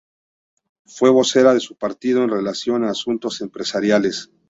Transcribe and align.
Fue 0.87 1.11
vocera 1.11 1.53
de 1.53 1.59
su 1.59 1.75
partido, 1.75 2.23
en 2.23 2.31
relación 2.31 2.83
a 2.83 2.89
asuntos 2.89 3.39
empresariales. 3.41 4.31